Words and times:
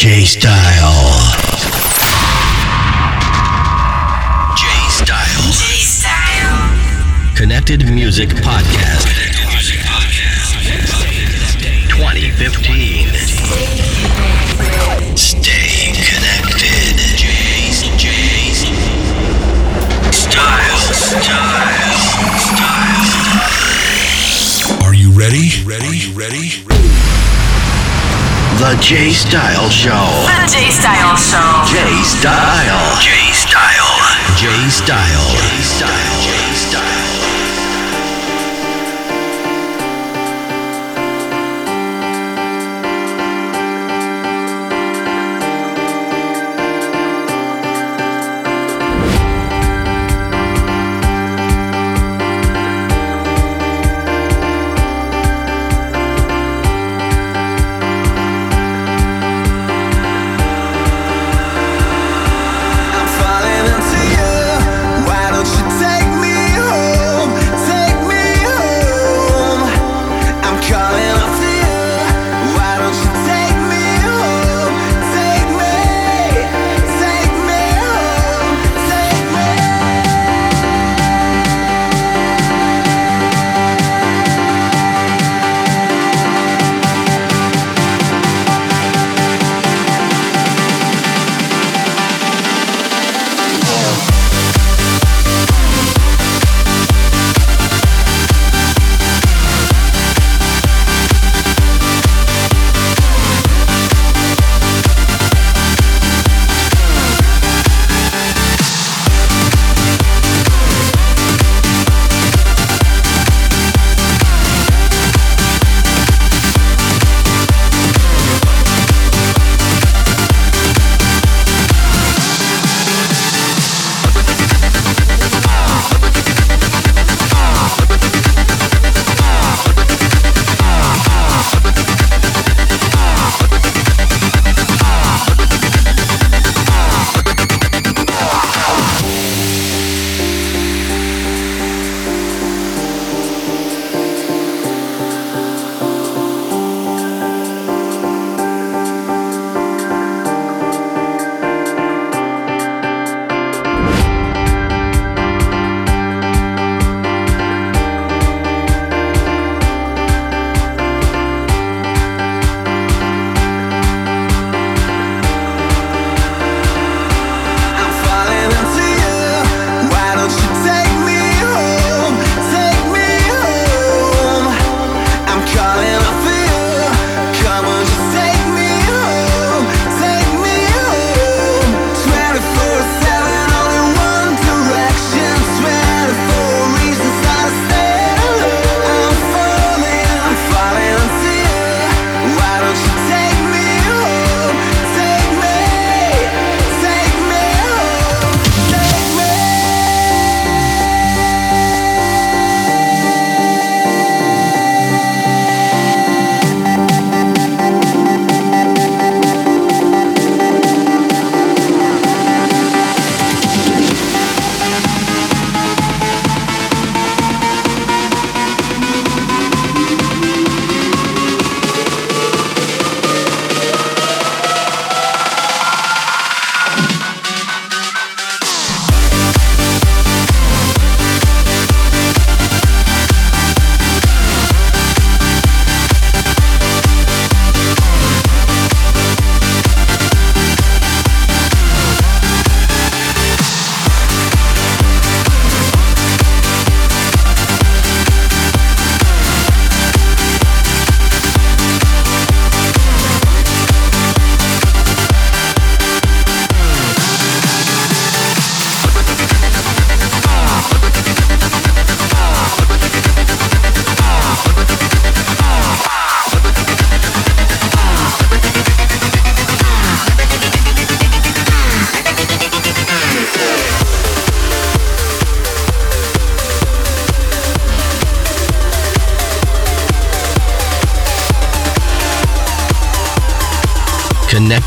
J 0.00 0.24
Style. 0.24 0.48
J 4.56 4.64
Style. 4.88 5.52
J 5.52 5.60
Style. 5.84 7.36
Connected 7.36 7.84
Music 7.84 8.30
Podcast. 8.30 9.04
2015. 11.90 13.08
Stay 15.18 15.92
connected. 15.92 16.96
J 17.18 17.28
J's. 17.98 18.60
Style. 20.16 20.78
Style. 20.94 22.00
Style. 22.40 23.20
Are 24.82 24.94
you 24.94 25.10
ready? 25.12 25.50
Ready? 25.66 26.10
Ready? 26.14 26.69
The 28.60 28.76
J 28.76 29.10
Style 29.10 29.70
Show. 29.70 29.90
The 29.90 30.46
J 30.46 30.68
Style 30.68 31.16
Show. 31.16 31.64
J 31.64 32.02
Style. 32.04 33.00
J 33.00 33.32
Style. 33.32 34.36
J 34.36 34.68
Style. 34.68 35.30
J 35.32 35.62
Style. 35.62 36.19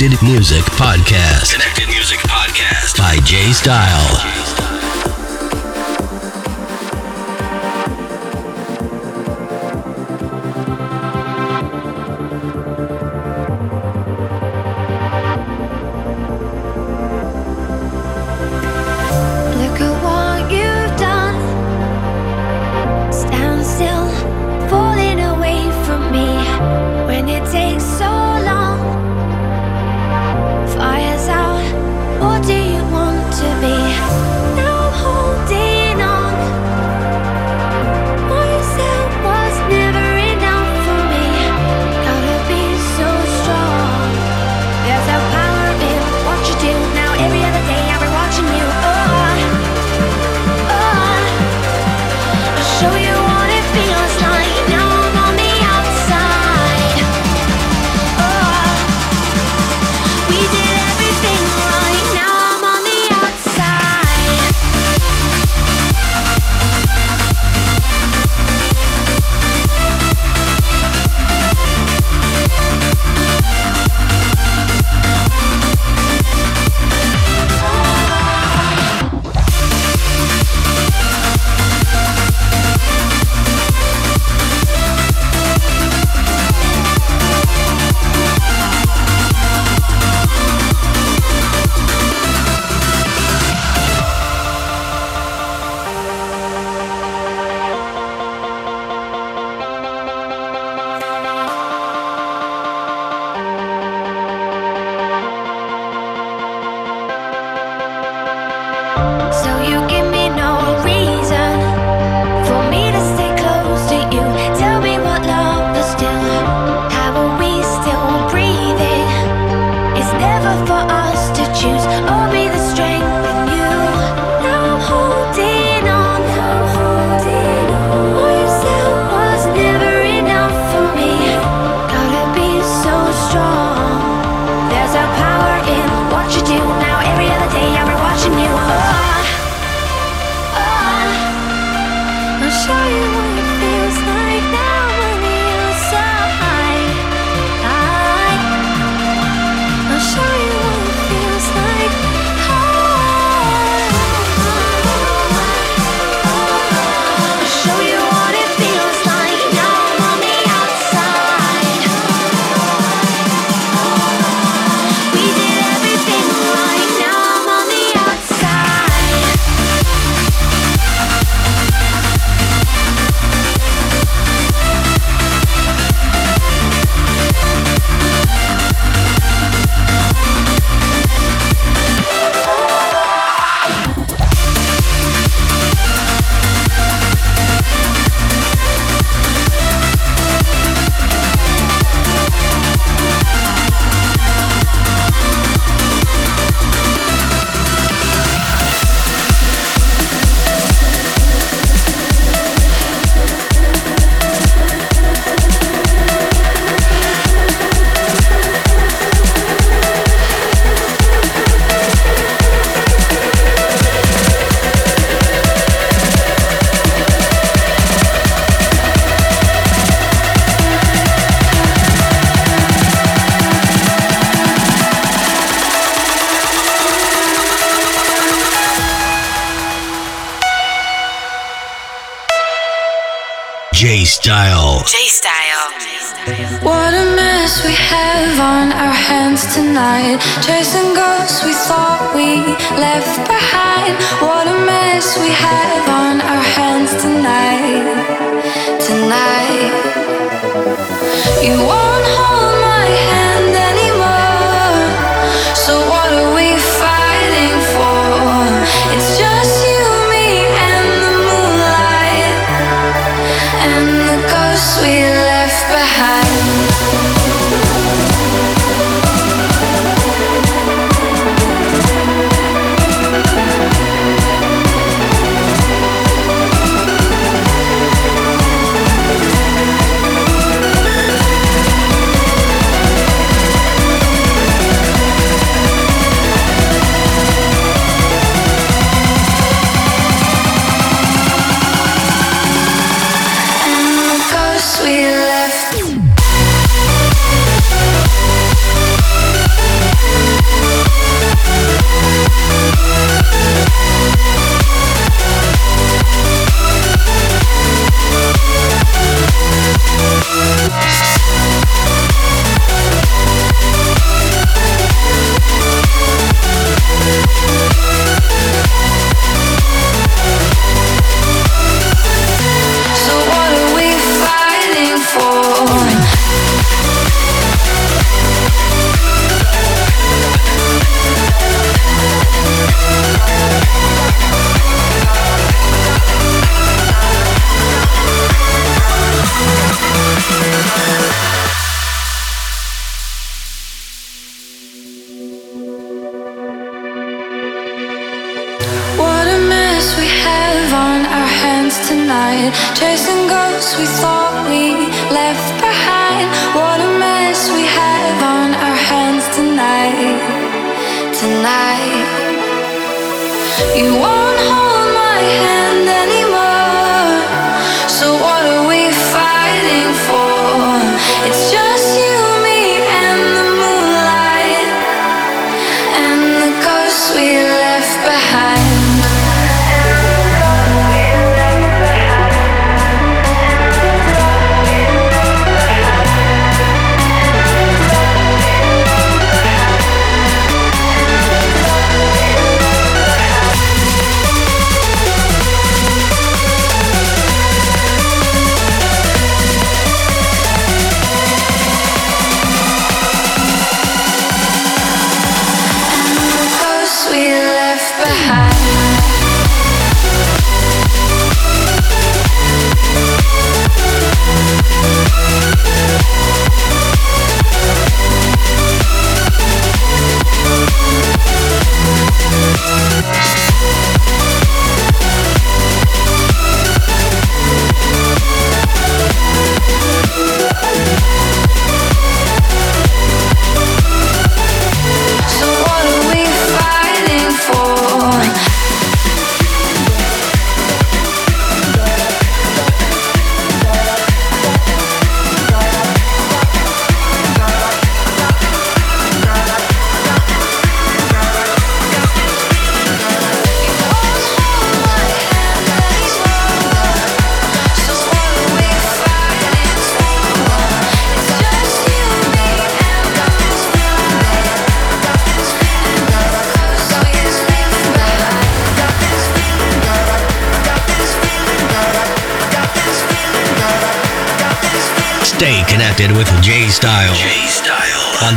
Connected 0.04 0.22
Music. 0.28 0.43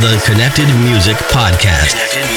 The 0.07 0.21
Connected 0.25 0.67
Music 0.79 1.17
Podcast. 1.17 1.95
Connected 2.13 2.36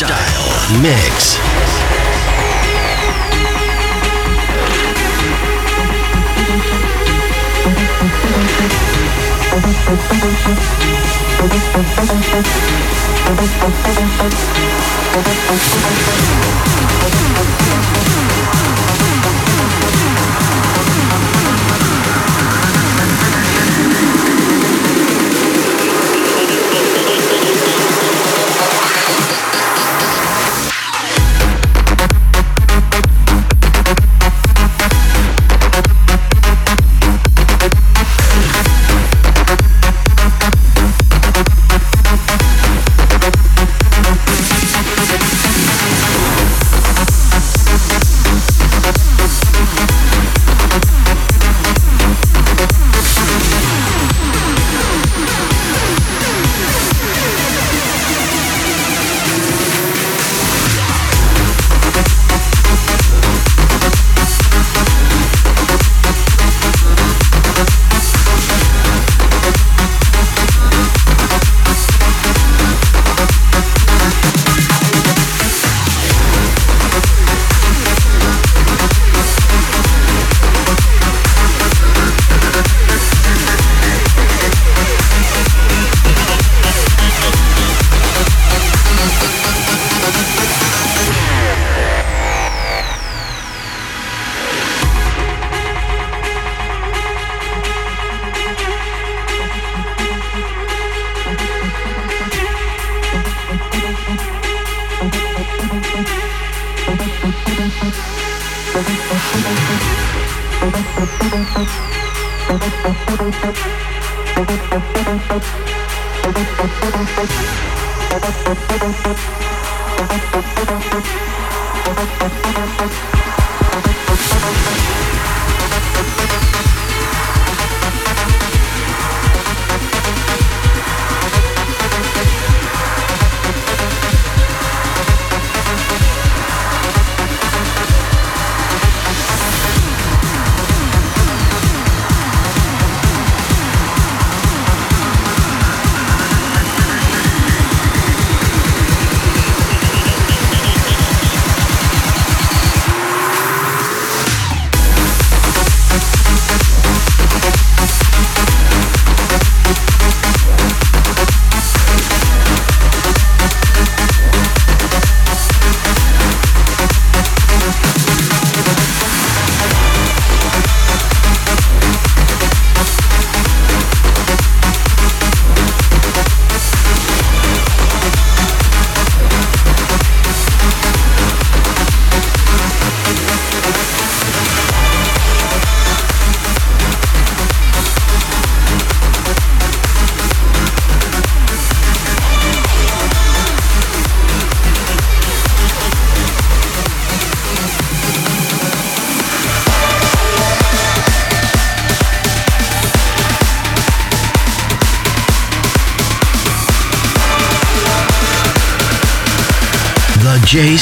Style 0.00 0.80
Mix. 0.80 1.36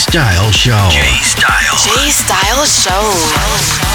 Style 0.08 0.50
Show. 0.52 0.88
J 0.90 1.00
Style. 1.22 1.76
J 1.76 2.10
Style 2.10 2.64
Show. 2.64 3.87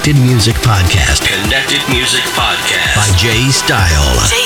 Connected 0.00 0.22
Music 0.24 0.56
Podcast 0.56 1.28
Connected 1.28 1.86
Music 1.94 2.24
Podcast. 2.32 2.96
by 2.96 3.14
Jay 3.18 3.50
Style. 3.50 3.76
J 4.30 4.30
Style. 4.30 4.39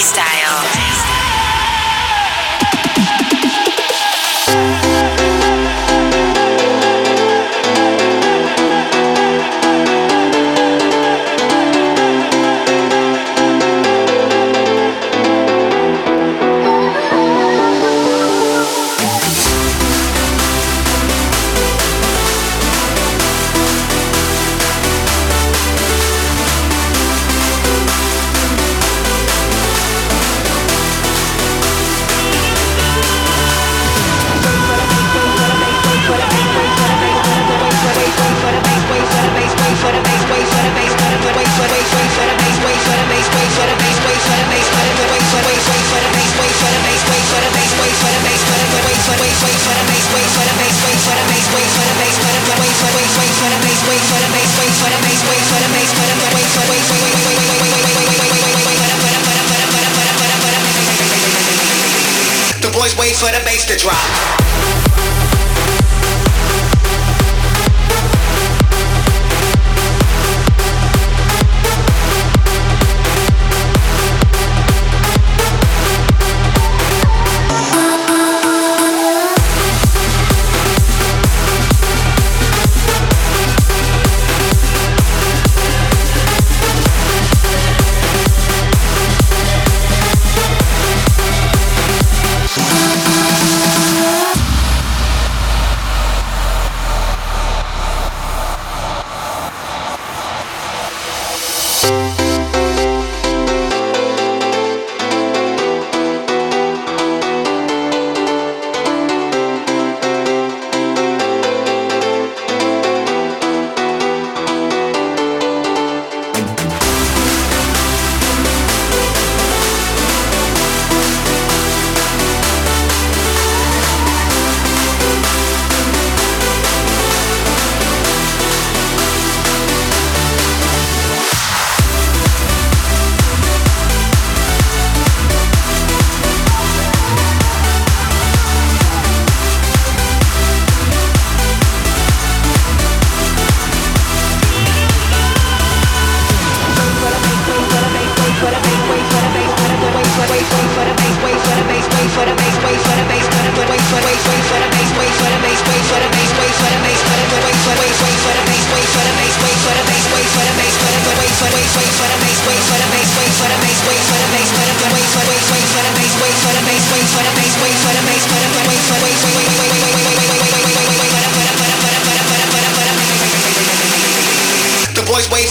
The 62.60 62.70
boys 62.72 62.96
wait 62.98 63.16
for 63.16 63.30
the 63.32 63.40
bass 63.44 63.64
to 63.66 63.76
drop. 63.76 64.83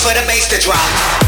For 0.03 0.13
the 0.13 0.27
bass 0.27 0.49
to 0.49 0.59
drop. 0.59 1.22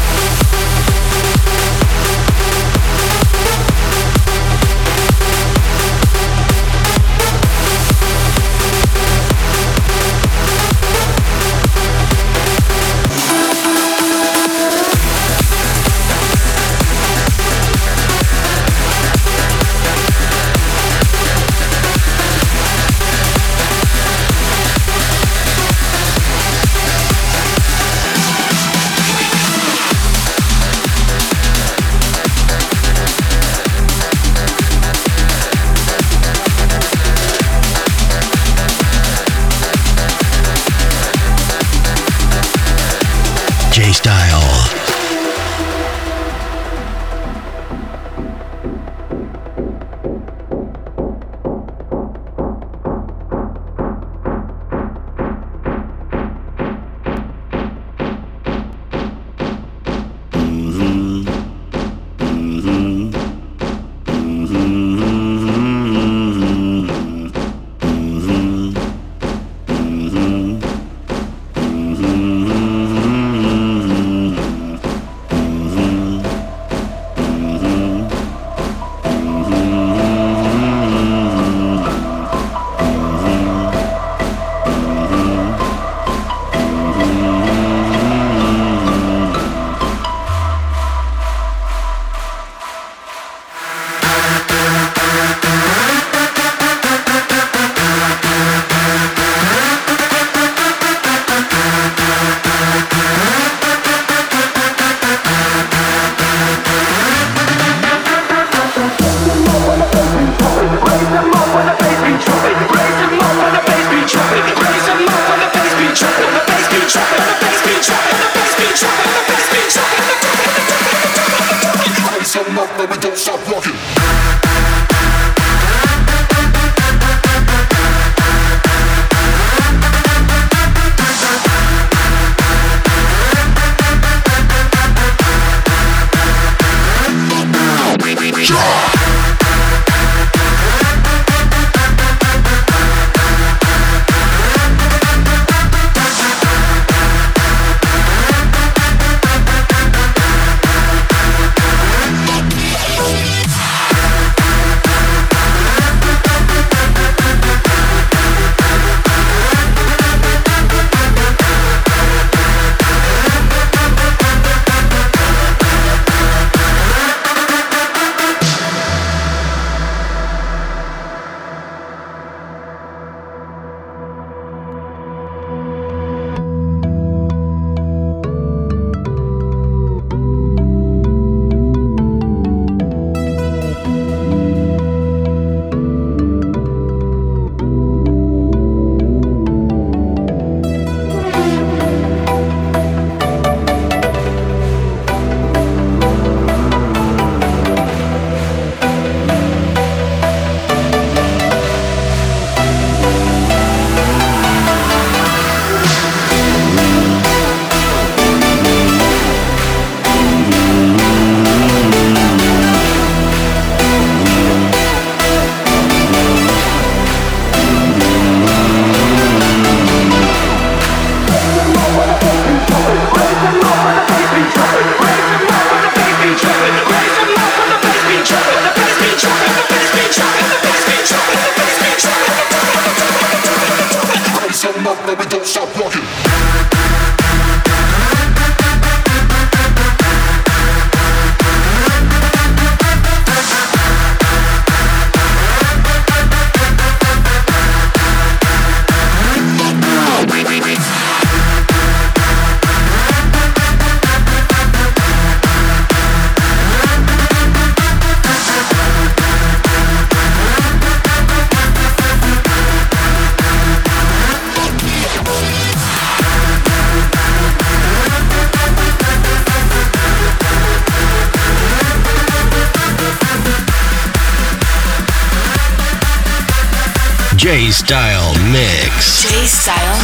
Style 277.76 278.32
Mix. 278.50 279.22
J 279.22 279.46
Style 279.46 279.95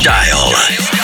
Style. 0.00 0.97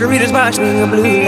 Margaritas 0.00 0.54
swing 0.54 0.80
of 0.80 0.90
blue 0.90 1.19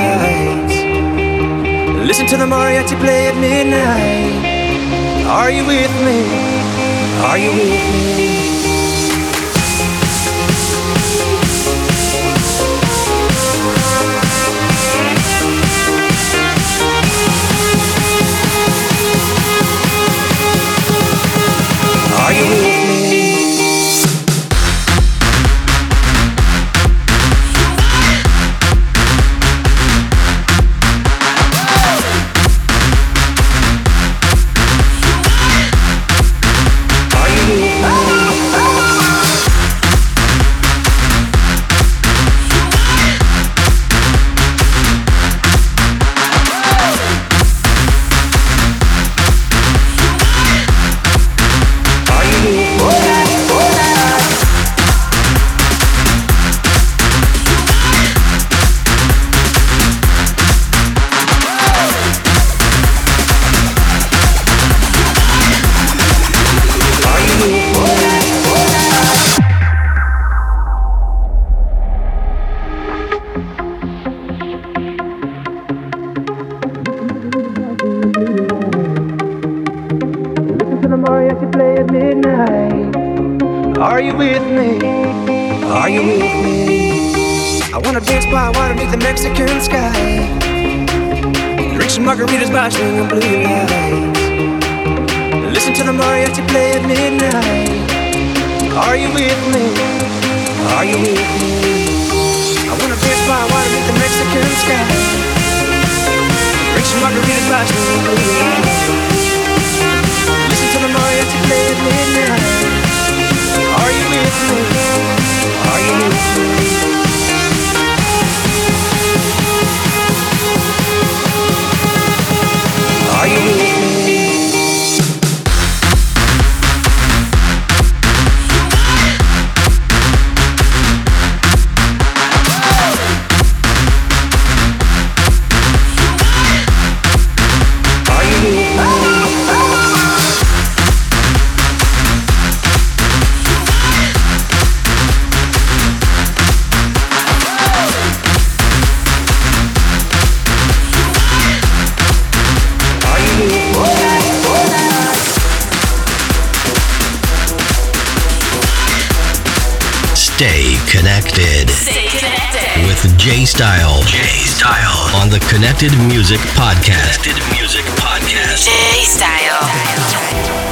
Style. 163.52 164.00
J 164.08 164.16
Style 164.48 165.12
on 165.20 165.28
the 165.28 165.38
Connected 165.52 165.92
Music 166.08 166.40
Podcast. 166.56 167.20
Connected 167.20 167.36
Music 167.52 167.84
Podcast. 168.00 168.64
J 168.64 168.72
Style. 169.04 169.60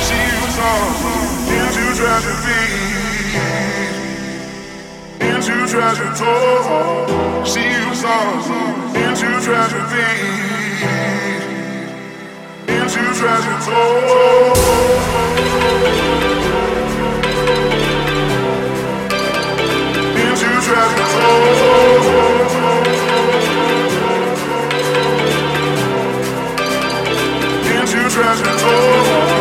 She 0.00 0.16
was 0.40 0.56
on 0.64 0.88
into 1.60 1.92
tragedy. 2.00 2.56
Into 5.20 5.68
tragedy. 5.68 6.24
She 7.44 7.68
was 7.84 8.00
on 8.00 8.48
into 8.96 9.28
tragedy. 9.44 10.08
Into 12.64 13.04
tragedy. 13.12 13.76
Into 20.16 20.48
tragedy. 20.64 21.89
treasures. 28.11 28.62
Oh. 28.64 29.39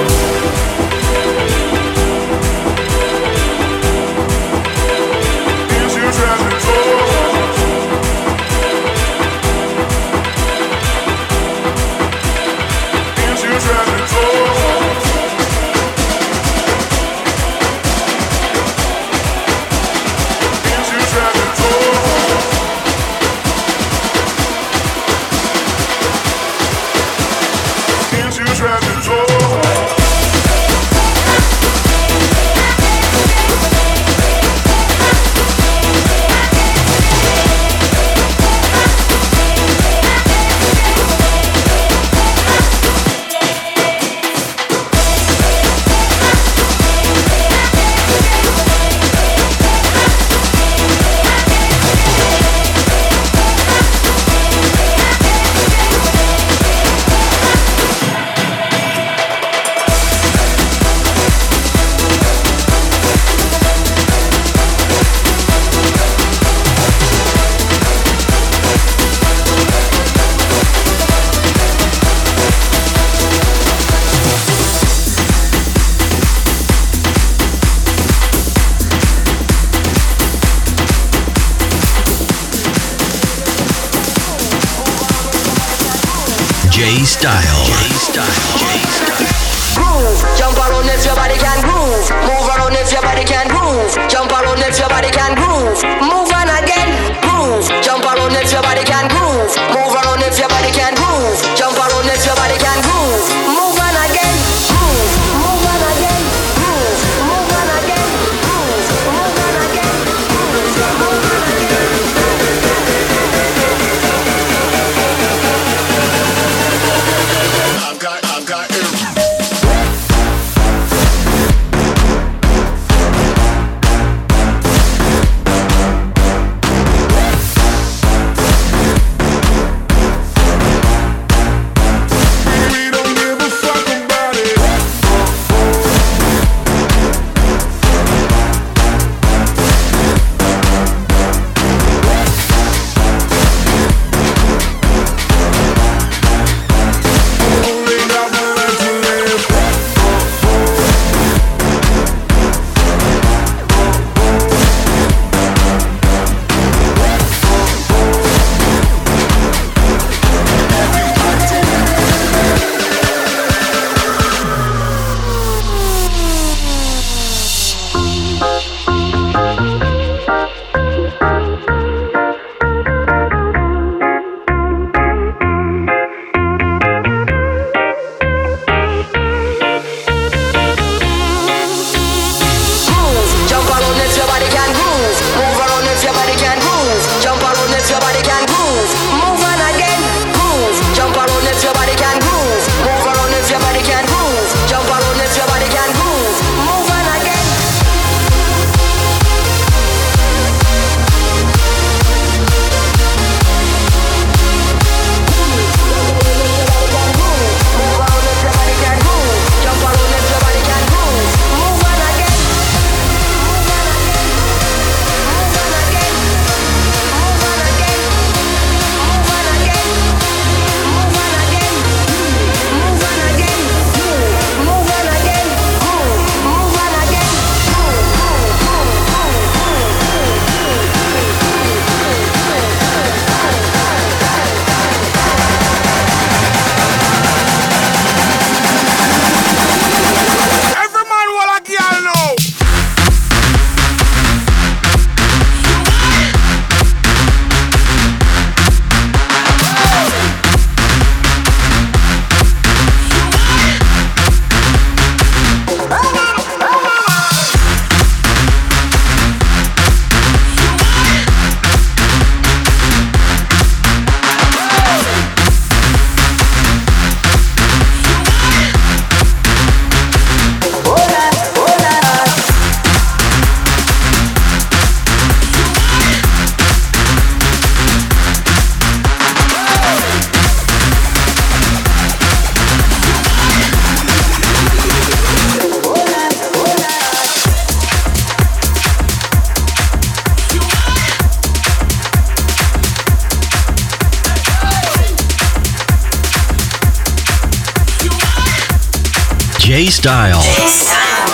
Style. 300.00 300.39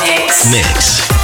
Mix. 0.01 0.49
Mix. 0.49 1.14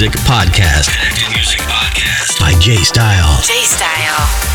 Music 0.00 0.20
Podcast. 0.20 0.94
Connected 0.94 1.28
Music 1.34 1.58
Podcast 1.62 2.38
by 2.38 2.52
J 2.60 2.76
Style. 2.76 3.42
J 3.42 3.64
Style. 3.64 4.47